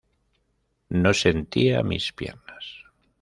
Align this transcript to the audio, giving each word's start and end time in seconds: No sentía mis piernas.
No 0.89 1.13
sentía 1.13 1.83
mis 1.83 2.11
piernas. 2.11 2.65